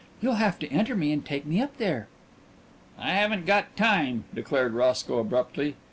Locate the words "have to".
0.41-0.67